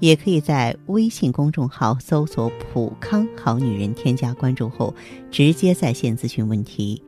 [0.00, 4.94] 也可以在微信公众号搜索“普康好女人”，添加关注后
[5.30, 7.02] 直接在线咨询问题。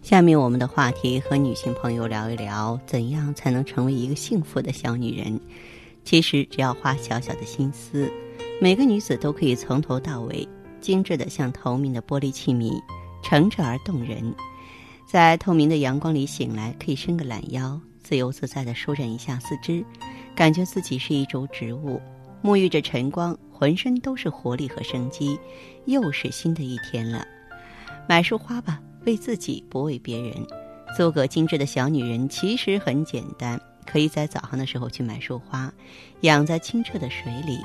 [0.00, 5.38] 下面我们的话题和女性朋友聊一聊，怎样才能成为一个幸福的小女人？
[6.04, 8.10] 其实只要花小小的心思，
[8.60, 10.48] 每个女子都可以从头到尾
[10.80, 12.72] 精致的像透明的玻璃器皿，
[13.22, 14.34] 澄澈而动人。
[15.06, 19.84] 在透明的阳光里醒来，可以伸个懒腰，自由自在的舒展一下四肢，
[20.34, 22.00] 感觉自己是一株植物。
[22.42, 25.38] 沐浴着晨光，浑身都是活力和生机，
[25.86, 27.26] 又是新的一天了。
[28.08, 30.34] 买束花吧，为自己，不为别人。
[30.96, 33.60] 做个精致的小女人，其实很简单。
[33.84, 35.72] 可以在早上的时候去买束花，
[36.20, 37.58] 养在清澈的水里，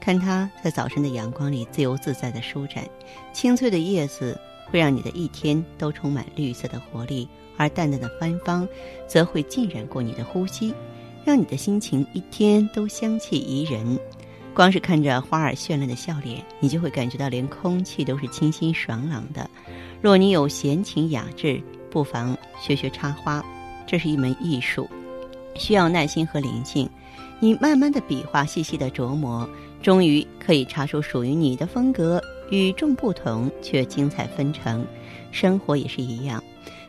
[0.00, 2.88] 看它在早晨的阳光里自由自在的舒展。
[3.32, 8.66] 青翠的叶子会让你的一天都充满绿色的活力，而淡淡的芬芳
[9.08, 10.72] 则会浸染过你的呼吸。
[11.26, 13.98] 让你的心情一天都香气宜人，
[14.54, 19.50] 光是看着花儿绚烂的笑脸，你就会感觉到连空气都是清新爽朗的。
[20.00, 21.60] 若你有闲情雅致，
[21.90, 23.44] 不妨学学插花，
[23.88, 24.88] 这是一门艺术，
[25.56, 26.88] 需要耐心和灵性。
[27.40, 29.50] 你慢慢的比划，细细的琢磨，
[29.82, 34.86] 终于可以插出属于你的风格，与众不同却精彩纷呈。
[35.32, 36.40] 生活也是一样，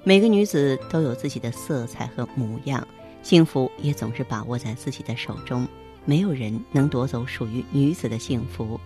[0.04, 2.88] 每个女子都有自己的色彩和模样。
[3.28, 5.67] 幸福也总是把握在自己的手中，
[6.06, 8.80] 没有人能夺走属于女子的幸福。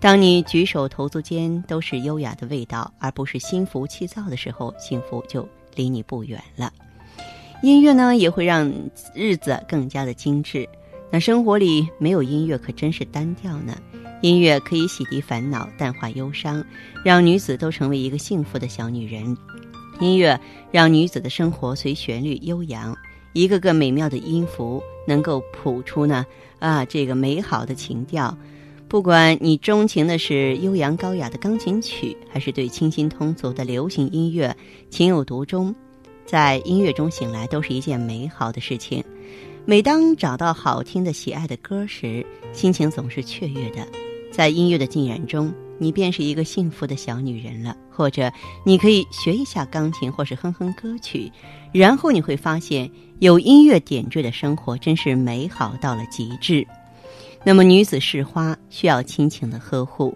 [0.00, 6.72] 当你举手投足间都是优雅的味道，而不是心浮气躁的时候，幸福就离你不远了。
[7.62, 8.72] 音乐呢，也会让
[9.14, 10.66] 日子更加的精致。
[11.10, 13.76] 那生活里没有音乐，可真是单调呢。
[14.22, 16.64] 音乐可以洗涤烦恼，淡化忧伤，
[17.04, 19.36] 让女子都成为一个幸福的小女人。
[20.00, 20.40] 音乐
[20.70, 22.96] 让女子的生活随旋律悠扬。
[23.32, 26.26] 一个个美妙的音符能够谱出呢
[26.58, 28.36] 啊这个美好的情调，
[28.88, 34.54] 不管你钟情的是悠扬高雅的钢琴曲，还是对清新通俗的流行音乐
[34.90, 35.74] 情有独钟，
[36.26, 39.02] 在音乐中醒来都是一件美好的事情。
[39.64, 43.86] 每当找到好听的、喜爱的歌时，心情总是雀跃的。
[44.32, 47.76] 在音乐的浸染中，你便是一个幸福的小女人了。
[47.90, 48.32] 或者，
[48.64, 51.30] 你可以学一下钢琴，或是哼哼歌曲，
[51.72, 52.90] 然后你会发现。
[53.18, 56.66] 有音乐点缀的生活真是美好到了极致。
[57.44, 60.12] 那么，女子是花，需要亲情的呵护。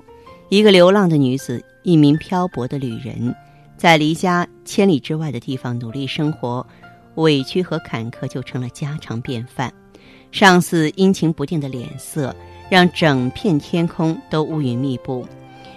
[0.49, 3.33] 一个流浪的女子，一名漂泊的旅人，
[3.77, 6.67] 在离家千里之外的地方努力生活，
[7.15, 9.73] 委屈和坎坷就成了家常便饭。
[10.33, 12.35] 上司阴晴不定的脸色，
[12.69, 15.25] 让整片天空都乌云密布；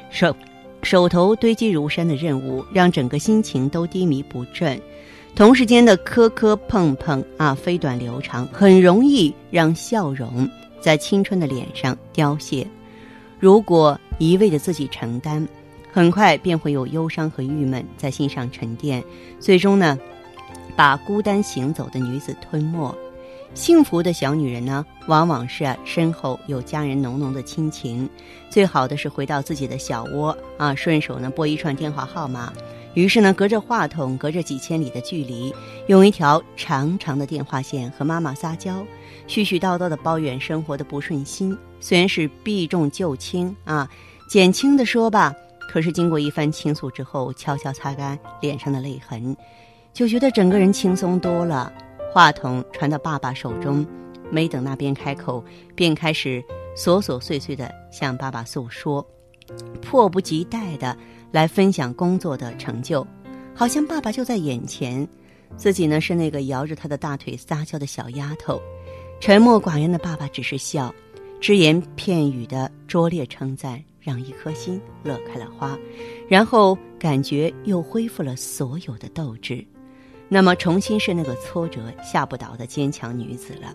[0.09, 0.35] 手
[0.81, 4.79] 手头堆积如山的任务，让整个心情都低迷不振。
[5.35, 10.49] 同时间的磕磕碰碰啊，飞短流长，很容易让笑容
[10.81, 12.65] 在青春的脸上凋谢。
[13.39, 15.47] 如果一味的自己承担，
[15.91, 19.03] 很快便会有忧伤和郁闷在心上沉淀，
[19.39, 19.97] 最终呢，
[20.75, 22.93] 把孤单行走的女子吞没。
[23.53, 28.09] 幸福的小女人呢，往往是啊，身后有家人浓浓的亲情。
[28.49, 32.53] 最好的是回到自己的小窝啊，顺手呢拨一串电话号码。
[32.93, 35.53] 于是呢，隔着话筒，隔着几千里的距离，
[35.87, 38.83] 用一条长长的电话线和妈妈撒娇，
[39.27, 41.55] 絮絮叨叨的抱怨生活的不顺心。
[41.79, 43.87] 虽然是避重就轻啊，
[44.29, 45.33] 减轻的说吧，
[45.71, 49.35] 可是经过一番倾诉之后，悄悄擦干脸上的泪痕，
[49.93, 51.71] 就觉得整个人轻松多了。
[52.11, 53.85] 话筒传到爸爸手中，
[54.31, 55.43] 没等那边开口，
[55.75, 56.43] 便开始
[56.75, 59.05] 琐琐碎碎的向爸爸诉说，
[59.81, 60.97] 迫不及待的。
[61.31, 63.05] 来分享工作的成就，
[63.53, 65.07] 好像爸爸就在眼前，
[65.57, 68.59] 自己呢是那个摇着他的大腿撒娇的小丫头。
[69.19, 70.91] 沉默寡言的爸爸只是笑，
[71.39, 75.77] 只言片语的拙劣称赞，让一颗心乐开了花，
[76.27, 79.63] 然后感觉又恢复了所有的斗志。
[80.29, 83.73] 那么，重新是那个挫折吓不倒的坚强女子了。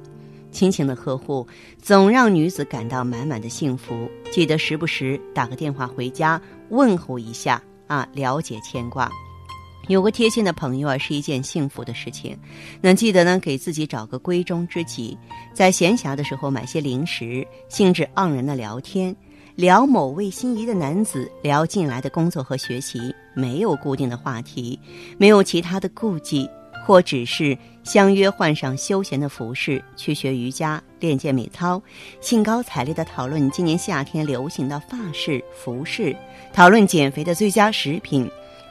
[0.52, 1.44] 亲情的呵护
[1.82, 4.08] 总让女子感到满满的幸福。
[4.30, 6.40] 记得时不时打个电话回家
[6.70, 9.10] 问候一下啊，了解牵挂。
[9.88, 12.38] 有个贴心的朋友啊，是一件幸福的事情。
[12.80, 15.18] 那记得呢，给自己找个闺中知己，
[15.52, 19.14] 在闲暇的时候买些零食，兴致盎然的聊天。
[19.56, 24.76] 聊某位心仪的男子，聊近来的工作和学习，没有固定的话题，
[25.16, 26.50] 没有其他的顾忌，
[26.84, 31.80] 或只是相约换上休闲的服饰去学瑜伽、练健美操，
[32.20, 36.16] 兴高采烈的讨论今年夏天流行的发饰、服饰，
[36.52, 38.28] 讨论减肥的最佳食品，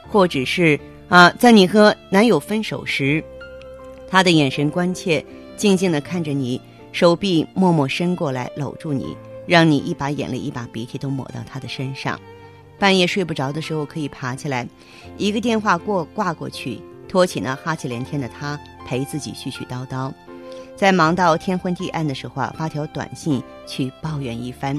[0.10, 0.78] 或只是
[1.08, 3.24] 啊，在你和男友分手时，
[4.10, 5.24] 他的眼神关切，
[5.56, 6.60] 静静的看着你。
[6.92, 12.20] 手臂默默伸过来搂住你，让你一把眼泪一把鼻涕都抹到他的身上。
[12.80, 14.68] 半夜睡不着的时候，可以爬起来，
[15.18, 20.12] 一个电话过挂过去，托起那哈气连天的他，陪自己絮絮叨叨。
[20.76, 24.78] 在忙到天昏地暗的时候啊，发条短信去抱怨一番，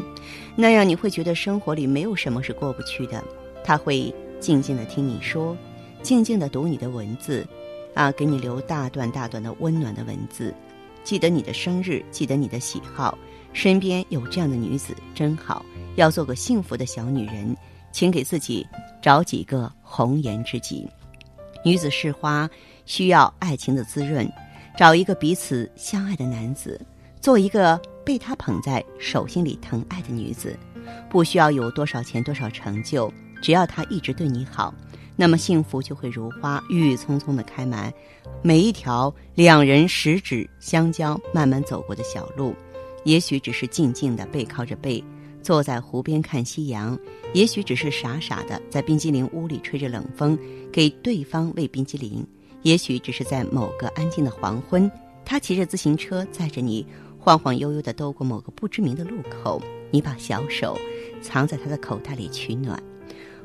[0.56, 3.22] 那样你会觉得生活里没有什么是过不去的。
[3.62, 5.56] 他会静静的听你说，
[6.02, 7.46] 静静的读你的文字，
[7.94, 10.52] 啊，给你留大段大段的温暖的文字。
[11.04, 13.16] 记得你的生日，记得你的喜好，
[13.54, 15.64] 身边有这样的女子真好。
[15.96, 17.56] 要做个幸福的小女人，
[17.92, 18.66] 请给自己
[19.00, 20.86] 找几个红颜知己。
[21.64, 22.50] 女子是花，
[22.84, 24.28] 需要爱情的滋润，
[24.76, 26.78] 找一个彼此相爱的男子，
[27.20, 30.58] 做一个被他捧在手心里疼爱的女子。
[31.08, 33.10] 不需要有多少钱，多少成就，
[33.40, 34.74] 只要他一直对你好。
[35.16, 37.94] 那么幸福就会如花郁郁葱葱的开满
[38.42, 42.52] 每一条两人十指相交慢慢走过的小路，
[43.04, 45.02] 也许只是静静的背靠着背
[45.42, 46.98] 坐在湖边看夕阳，
[47.34, 50.38] 也许只是傻傻的在冰激凌屋里吹着冷风
[50.72, 52.26] 给对方喂冰激凌，
[52.62, 54.90] 也许只是在某个安静的黄昏，
[55.24, 56.86] 他骑着自行车载着你
[57.18, 59.60] 晃晃悠悠的兜过某个不知名的路口，
[59.90, 60.78] 你把小手
[61.20, 62.82] 藏在他的口袋里取暖。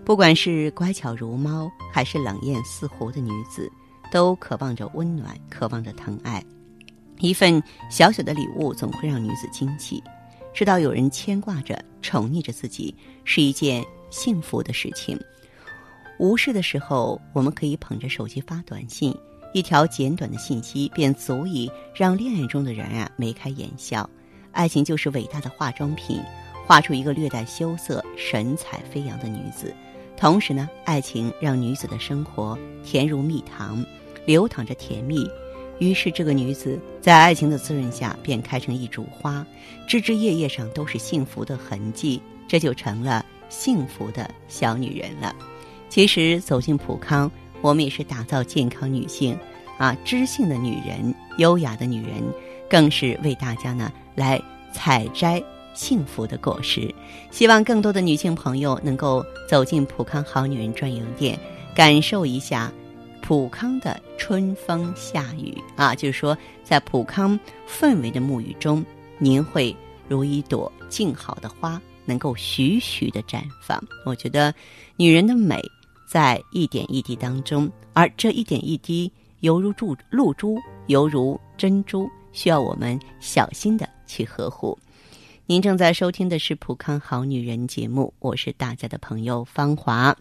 [0.05, 3.69] 不管是乖巧如猫，还是冷艳似狐的女子，
[4.09, 6.43] 都渴望着温暖，渴望着疼爱。
[7.27, 10.03] 一份小小的礼物总会让女子惊奇，
[10.53, 15.19] 知道有人牵挂着、宠溺着自己，是一件幸福的事情。
[16.17, 19.15] 无事的时候，我们可以捧着手机发短信，
[19.53, 24.09] 一条简短的信息便足以让恋爱中的人啊眉开眼笑。
[24.51, 26.21] 爱情就是伟大的化妆品，
[26.65, 29.73] 画出一个略带羞涩、神采飞扬的女子。
[30.17, 33.85] 同时呢，爱情让女子的生活甜如蜜糖，
[34.25, 35.25] 流淌着甜蜜。
[35.79, 39.45] 于是，这个女子在爱情的滋润下，便开成一株花，
[39.87, 45.33] 枝枝叶叶上都是幸福的痕迹，这就成了幸福的小女人了。
[45.89, 47.31] 其实，走进普康，
[47.61, 49.37] 我们也是打造健康女性，
[49.77, 52.21] 啊，知性的女人，优雅的女人，
[52.69, 54.39] 更是为大家呢来
[54.73, 55.41] 采摘。
[55.75, 56.93] 幸福的果实，
[57.31, 61.39] 希望更多的女性朋友能够走进普康好女人专营店，
[61.73, 62.69] 感受一下
[63.21, 65.93] 普康的春风夏雨啊！
[65.93, 68.83] 就是说，在普康氛围的沐浴中，
[69.17, 69.75] 您会
[70.07, 73.81] 如一朵静好的花，能够徐徐的绽放。
[74.05, 74.53] 我觉得，
[74.95, 75.61] 女人的美
[76.07, 79.11] 在一点一滴当中，而这一点一滴
[79.41, 80.57] 犹如珠露珠，
[80.87, 84.77] 犹如珍珠，需要我们小心的去呵护。
[85.45, 90.15] 您正在收听的是《普康好女人》节目，我是大家的朋友芳华。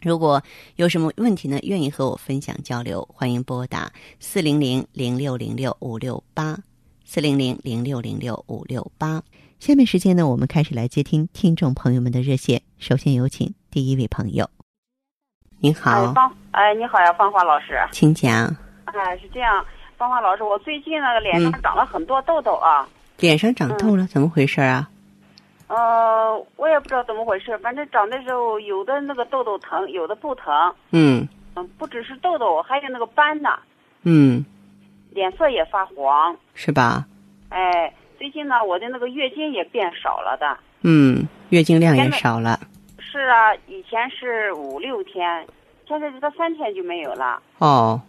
[0.00, 0.42] 如果
[0.76, 3.90] 有什么问题呢，愿意和我分享交流，欢迎拨打
[4.20, 6.56] 四零零零六零六五六八
[7.04, 9.22] 四零零零六零六五六八。
[9.58, 12.62] 下面时间呢，我们开始来接听听众朋友们的热线。
[12.78, 14.48] 首先有请第一位朋友。
[15.58, 18.46] 您好，方，哎，你好呀，芳华老师，请讲。
[18.84, 19.64] 哎，是这样，
[19.96, 22.88] 芳华老师，我最近那个脸上长了很多痘痘啊。
[23.18, 24.88] 脸上长痘了，怎么回事啊？
[25.68, 30.74] 呃，我也不知道怎么回事，反正长的时候有的那个痘痘疼，有的不疼。
[30.92, 31.28] 嗯。
[31.56, 33.50] 嗯，不只是痘痘，还有那个斑呢。
[34.02, 34.44] 嗯。
[35.10, 36.34] 脸色也发黄。
[36.54, 37.04] 是吧？
[37.50, 40.58] 哎，最近呢，我的那个月经也变少了的。
[40.82, 42.58] 嗯，月经量也少了。
[42.98, 45.46] 是啊，以前是五六天，
[45.86, 47.42] 现在就到三天就没有了。
[47.58, 48.00] 哦。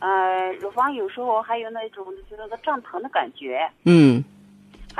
[0.00, 3.70] 呃，乳房有时候还有那种就那个胀疼的感觉。
[3.84, 4.24] 嗯。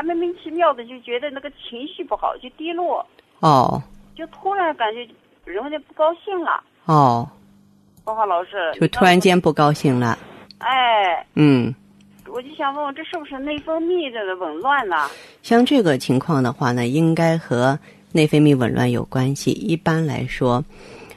[0.04, 3.04] 还莫名其妙的就觉得那个情绪不好，就低落。
[3.40, 3.82] 哦。
[4.14, 5.00] 就突然感觉
[5.44, 6.62] 人有点不高兴了。
[6.84, 7.28] 哦。
[8.04, 8.50] 芳华老师。
[8.78, 10.18] 就突然间不高兴了。
[10.58, 11.26] 哎。
[11.34, 11.74] 嗯。
[12.26, 15.08] 我就想问问，这是不是内分泌的紊乱呢？
[15.42, 17.78] 像这个情况的话呢，应该和
[18.12, 19.52] 内分泌紊乱有关系。
[19.52, 20.64] 一般来说，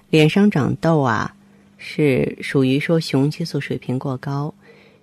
[0.09, 1.33] 脸上长痘啊，
[1.77, 4.53] 是属于说雄激素水平过高。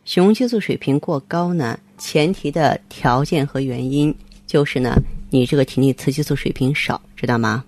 [0.05, 1.79] 雄激素水平过高呢？
[1.97, 4.15] 前提的条件和原因
[4.47, 4.95] 就是呢，
[5.31, 7.65] 你这个体内雌激素水平少，知道吗？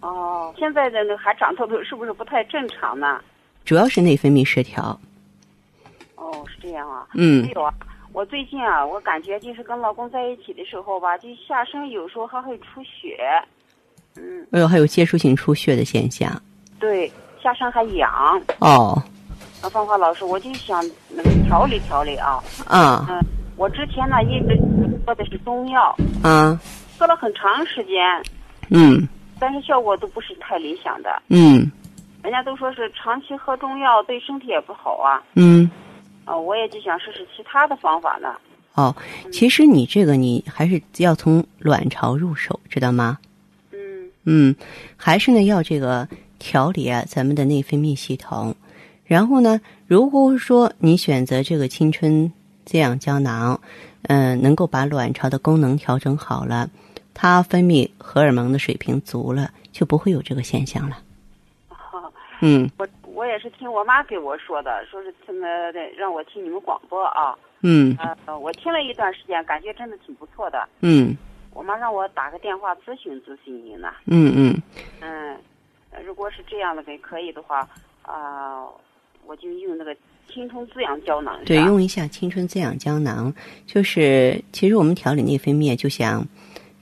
[0.00, 3.20] 哦，现在的那还长痘痘，是不是不太正常呢？
[3.64, 4.98] 主要是内分泌失调。
[6.16, 7.06] 哦，是这样啊。
[7.14, 7.44] 嗯。
[7.46, 7.72] 还有啊，
[8.12, 13.16] 我最近啊，我感觉就是跟老公在一起的时候吧，就下身有时候还会出血。
[14.16, 16.30] 嗯，哎呦，还有接触性出血的现象。
[16.78, 17.10] 对，
[17.42, 18.10] 下身还痒。
[18.58, 19.00] 哦，
[19.62, 22.42] 啊，芳华老师，我就想那个调理调理啊。
[22.66, 23.24] 啊嗯，
[23.56, 24.58] 我之前呢一直
[25.06, 26.60] 喝的是中药，啊，
[26.98, 27.96] 喝了很长时间，
[28.70, 29.06] 嗯
[29.38, 31.22] 但是效果都不是太理想的。
[31.28, 31.70] 嗯
[32.22, 35.22] 人家都说是长期喝中药对身体也不好啊。
[35.34, 35.70] 嗯。
[36.24, 38.32] 啊，我也就想试试其他的方法呢。
[38.74, 38.94] 哦，
[39.32, 43.18] 其实你这个你还是要从卵巢入手，知道吗？
[43.72, 44.56] 嗯嗯，
[44.96, 48.54] 还是呢要这个调理啊咱们的内分泌系统。
[49.04, 52.32] 然后呢，如果说你选择这个青春
[52.64, 53.60] 滋养胶囊，
[54.08, 56.68] 嗯、能够把卵巢的功能调整好了，
[57.14, 60.98] 它分泌荷尔蒙的水平足了，就不会有这个现象了。
[61.68, 65.48] 哦嗯我我也是听我妈给我说的，说是听的
[65.96, 67.36] 让我听你们广播啊。
[67.60, 70.68] 嗯呃，我听了一段时间，感觉真的挺不错的。
[70.80, 71.16] 嗯
[71.54, 73.92] 我妈让我打个电话咨询咨询您呢。
[74.06, 74.62] 嗯嗯，
[75.00, 75.36] 嗯，
[75.90, 77.68] 呃如果是这样的，给可以的话，
[78.02, 78.64] 啊、
[79.26, 79.94] 我就用那个
[80.32, 81.34] 青春滋养胶囊。
[81.44, 83.32] 对，用一下青春滋养胶囊，
[83.66, 86.26] 就是其实我们调理内分泌就像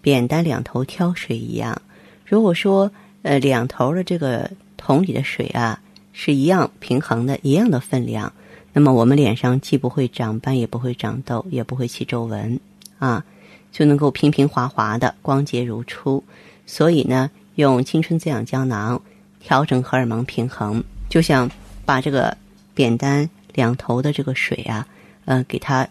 [0.01, 1.81] 扁担两头挑水一样。
[2.25, 2.91] 如果说
[3.23, 5.81] 呃两头的这个桶里的水啊
[6.13, 8.33] 是一样平衡的，一样的分量，
[8.73, 12.59] 那么我们脸上既不会长斑，也不会长痘，也不会起皱纹
[12.99, 13.25] 啊，
[13.73, 16.23] 就能够平平滑滑的光洁如初。
[16.67, 19.01] 所以呢，用青春滋养胶囊
[19.41, 21.51] 调整荷尔蒙平衡，就像
[21.85, 22.37] 把这个
[22.81, 24.87] 扁担两头的这个水啊，
[25.27, 25.87] 呃，给它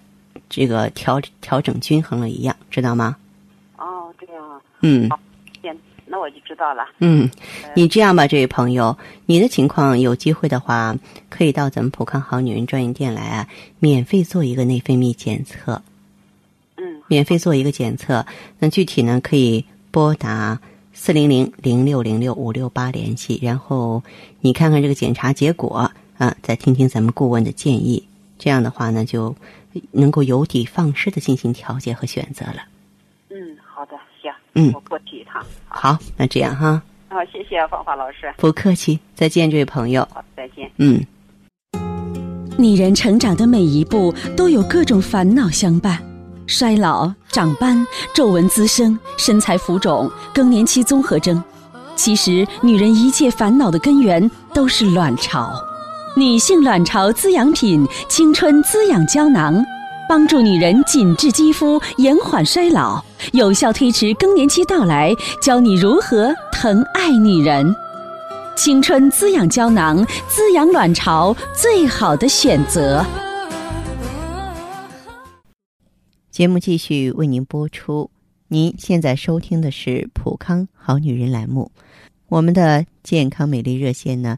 [0.49, 3.15] 这个调调整均衡了一样，知道吗？
[3.77, 5.07] 哦，这样啊，嗯
[5.61, 5.71] 行，
[6.07, 6.83] 那我就知道了。
[6.97, 7.29] 嗯，
[7.75, 10.95] 你这样吧，这位朋友，你的情况有机会的话，
[11.29, 15.79] 可以到咱们普康好女人专营店来啊，免费做一个内分泌检测，
[16.77, 18.25] 嗯，免费做一个检测。
[18.57, 20.59] 那具体呢，可以拨打
[20.91, 24.01] 四零零零六零六五六八联系，然后
[24.41, 28.07] 你看看这个检查结果啊，再听听咱们顾问的建议。
[28.37, 29.35] 这样的话呢，就
[29.91, 32.63] 能够有的放矢的进行调节和选择了。
[33.29, 35.43] 嗯，好的，行，嗯我过去一趟。
[35.67, 38.33] 好，那这样哈，好，谢谢芳华老师。
[38.37, 40.07] 不客气，再见，这位朋友。
[40.13, 40.69] 好，再见。
[40.77, 41.03] 嗯。
[42.57, 45.97] 女人成长的每一步都有各种烦恼相伴，
[46.45, 51.41] 衰老、长斑、皱纹滋生、身材浮肿、更年期综合征。
[51.95, 55.53] 其实，女人一切烦恼的根源都是卵巢。
[56.19, 59.63] 女性卵巢滋养品青春滋养胶囊，
[60.09, 67.73] 帮助女人紧致肌肤，延缓衰老，有效推迟更年期到来，教你如何疼爱女人。
[68.57, 73.05] 青春滋养胶囊，滋养卵巢最好的选择。
[76.31, 78.11] 节目继续为您播出。
[78.49, 81.71] 您现在收听的是《普康好女人》栏目，
[82.27, 84.37] 我们的健康美丽热线呢，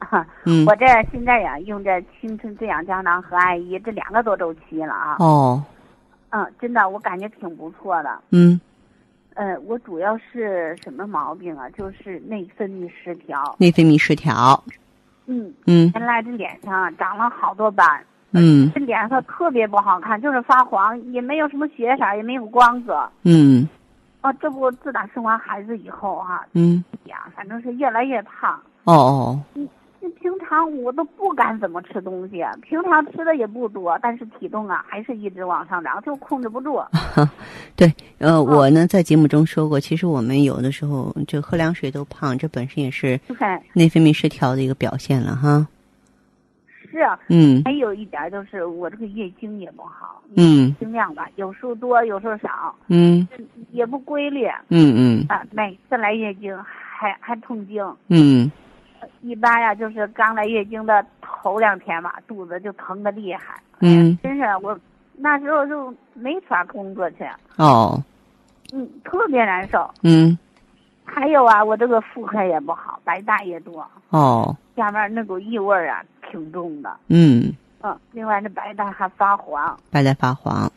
[0.44, 5.16] 嗯，我这现在呀，用这青春滋养胶囊和艾依这两个多周期了啊。
[5.18, 5.62] 哦，
[6.30, 8.20] 嗯，真的，我感觉挺不错的。
[8.30, 8.60] 嗯，
[9.34, 11.68] 呃，我主要是什么毛病啊？
[11.70, 13.56] 就是内分泌失调。
[13.58, 14.62] 内分泌失调。
[15.26, 23.08] 嗯，嗯原来这脸上长了好多斑，嗯这脸色特别不好看，就是发黄，也没有什么血色，也没有光泽。
[23.22, 23.66] 嗯
[24.20, 28.60] 哦，这不自打生完孩子以后啊、嗯，呀，反正是越来越胖。
[28.84, 29.40] 哦哦，
[30.54, 36.80] 常我都不敢怎么吃东西，平常吃的也不多，但是体重啊还是一直往上涨，就控制不住。
[37.76, 43.36] 对，呃，我呢在节目中说过，其实我们有的时候就喝凉水都胖，这本身也是对，
[43.72, 45.66] 内分泌失调的一个表现了哈。
[46.90, 47.18] 是啊。
[47.28, 53.26] 嗯还有一点就是我这个月经也不好，嗯经量吧有时候多有时候少，嗯
[53.72, 55.42] 也不规律嗯嗯啊。
[55.50, 58.50] 每次来月经还还痛经，嗯
[59.20, 63.60] 一般呀就是刚来月经的头两天吧，肚子就疼的厉害。
[63.80, 64.78] 嗯，真是我
[65.16, 67.24] 那时候就没法工作去，
[67.56, 68.02] 哦，
[68.72, 69.88] 嗯，特别难受。
[70.02, 70.38] 嗯
[71.06, 76.96] 还有啊，我这个妇科也不好，白带也多，哦，下面那股异味啊挺重的。
[77.08, 79.78] 嗯，嗯，另外那白带还发黄。
[79.90, 80.70] 白带发黄。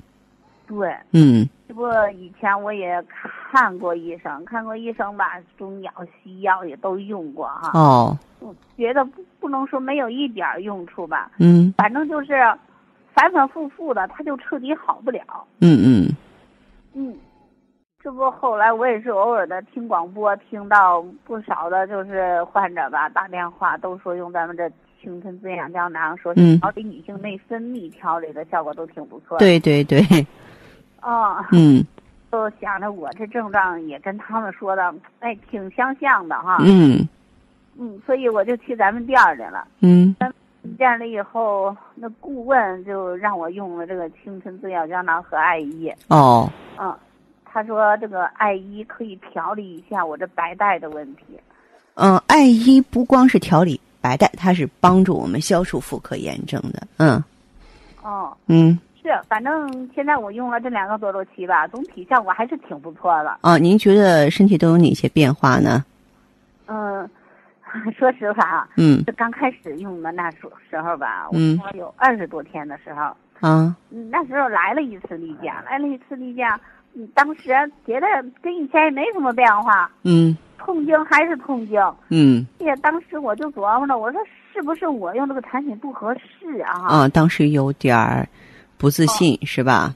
[0.67, 3.03] 对，嗯这不以前我也
[3.51, 7.71] 看过医生，看过医生吧，中药、西药也都用过哈。
[7.73, 12.33] 哦我觉得不不能说没有一点儿用处吧，嗯反正就是
[13.13, 15.21] 反反复复的，他就彻底好不了。
[15.61, 16.15] 嗯嗯
[16.93, 17.15] 嗯，
[17.99, 24.69] 这不后来我也是偶尔的听广播，听到不少的就是患者吧打电话都说用咱们这
[25.01, 29.99] 青春滋养胶囊，说调理女性内分泌调理的效果都挺不错的。，对对对，
[31.01, 31.85] 哦，嗯
[32.31, 36.57] 就想着我这症状也跟他们说的，哎，挺相像的哈。
[36.61, 37.07] 嗯
[37.79, 39.67] 嗯，所以我就去咱们店儿里了。
[39.81, 40.15] 嗯
[40.77, 45.89] 店里以后，那顾问就让我用了这个青春滋养胶囊和艾依。
[46.09, 46.93] 哦嗯，
[47.45, 51.23] 他说这个艾依可以调理一下我这白带的问题。
[51.93, 56.85] 嗯，艾依不光是调理白带，它是帮助我们消除妇科炎症的。
[56.97, 57.23] 嗯
[58.03, 58.77] 哦，嗯
[59.07, 63.37] 是，反正现在我用了这两个多周期吧，总体效果还是挺不错的。
[63.41, 65.85] 啊，您觉得身体都有哪些变化呢？
[66.65, 67.09] 嗯，
[67.97, 73.01] 说实话啊，嗯这刚开始用的那时时候吧，嗯我有二十多天的时候，
[73.39, 76.59] 啊嗯那时候来了一次例假，来了一次例假，
[76.93, 77.43] 嗯，当时
[77.85, 78.07] 觉得
[78.41, 81.81] 跟以前也没什么变化，嗯痛经还是痛经。
[82.09, 84.19] 嗯也当时我就琢磨着，我说
[84.53, 86.73] 是不是我用这个产品不合适啊？
[86.87, 88.27] 啊，当时有点儿
[88.77, 89.93] 不自信、是吧？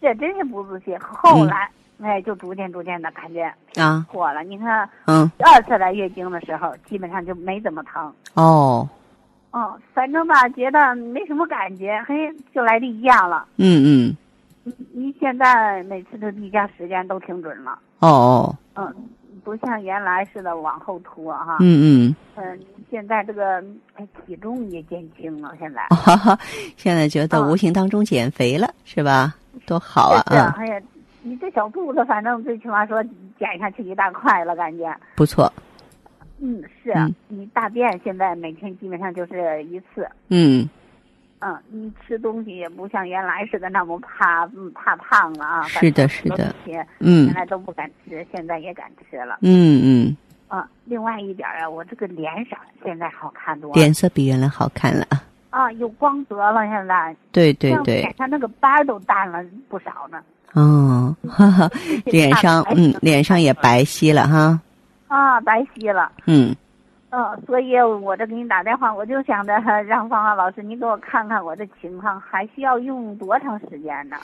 [0.00, 0.98] 这真是不自信。
[1.00, 1.68] 后来，
[2.02, 4.42] 哎，就逐渐逐渐的感觉啊火了。
[4.44, 8.12] 你看，嗯第二次来月经的时候，基本上就没怎么疼。
[8.34, 8.88] 哦
[9.52, 13.46] 哦，反正吧，觉得没什么感觉，嘿，就来例假了。
[13.56, 14.16] 嗯嗯
[14.92, 18.94] 你现在每次的例假时间都挺准了，哦哦嗯，
[19.46, 21.58] 不像原来似的往后拖哈。
[21.60, 22.16] 嗯嗯。
[22.34, 22.60] 嗯，
[22.90, 23.62] 现在这个
[23.94, 25.86] 哎体重也减轻了，现在。
[26.76, 29.36] 现在觉得啊无形当中减肥了，是吧？
[29.64, 30.20] 多好啊！
[30.28, 30.82] 是啊，嗯，哎呀，
[31.22, 33.00] 你这小肚子，反正最起码说
[33.38, 34.92] 减下去一大块了，感觉。
[35.14, 35.52] 不错。
[36.40, 36.92] 嗯，是
[37.28, 40.08] 你大便现在每天基本上就是一次。
[40.28, 40.68] 嗯，
[41.40, 45.62] 嗯，你吃东西也不像原来似的那么怕嗯怕胖了啊。
[45.64, 46.54] 是的是的
[47.00, 49.38] 嗯原来都不敢吃，现在也敢吃了。
[49.42, 50.16] 嗯嗯，
[50.48, 53.74] 啊，另外一点啊，我这个脸色现在好看多了。
[53.74, 55.06] 脸色比原来好看了。
[55.50, 57.14] 啊，有光泽了，现在。
[57.32, 60.22] 对对像对脸，上那个斑儿都淡了不少呢。
[60.52, 61.70] 哦，哈哈，
[62.06, 64.60] 脸上嗯，脸上也白皙了哈。
[65.08, 66.10] 啊，白皙了。
[66.26, 66.54] 嗯，
[67.10, 69.52] 嗯，所以我这给你打电话，我就想着
[69.84, 74.16] 让芳华老师你给我看看我的情况，还需要用多长时间呢？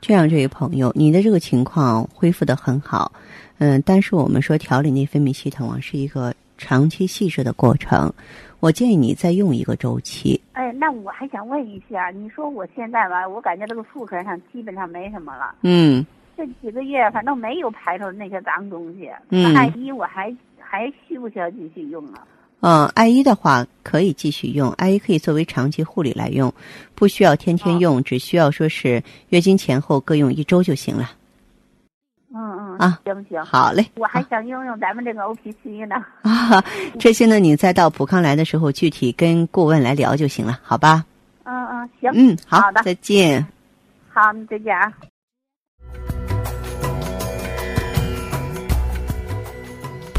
[0.00, 3.10] 这样，这位朋友，你的这个情况恢复的很好，
[3.58, 8.12] 嗯，但是我们说调理内分泌系统啊，是一个长期细致的过程。
[8.60, 10.40] 我建议你再用一个周期。
[10.52, 16.04] 哎，那我还想问一下，你说我现在吧，我感觉这个妇科上基本上没什么了，嗯
[16.36, 19.10] 这几个月反正没有排出那些脏东西。
[19.30, 20.34] 嗯艾依我还
[20.68, 22.26] 还需不需要继续用啊？
[22.60, 26.52] 嗯，艾依的话可以继续用，艾依可以作为长期护理来用，
[26.94, 31.10] 不需要天天用，只需要说是月经前后各用一周就行了。
[32.34, 35.96] 嗯嗯啊行行，好嘞，我还想用用咱们这个 O P C 呢。
[36.22, 36.62] 啊，
[36.98, 41.04] 这些呢，你再到普康来的时候，具体跟顾问来聊就行了，好吧？
[41.44, 43.46] 嗯嗯，行，嗯，好，好的再见。
[44.08, 44.92] 好，再见啊。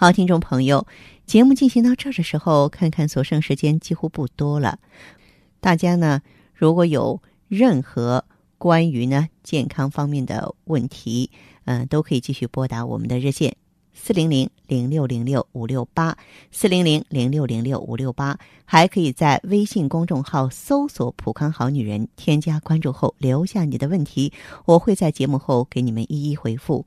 [0.00, 0.86] 好，听众朋友，
[1.26, 4.78] 节目进行到这儿的时候，看看所剩时间几乎不多了。
[5.60, 6.22] 大家呢，
[6.54, 8.24] 如果有任何
[8.56, 11.30] 关于呢健康方面的问题，
[11.66, 13.54] 嗯、都可以继续拨打我们的热线
[13.92, 16.16] 四零零零六零六五六八
[16.50, 24.32] 四零零零六零六五六八，还可以在微信公众号搜索“普康好女人”，添加关注后留下你的问题，
[24.64, 26.86] 我会在节目后给你们一一回复。